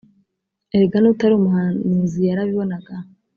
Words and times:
Erega 0.75 0.97
n’utari 0.99 1.33
umuhanuzi 1.35 2.19
yarabibonaga 2.29 2.93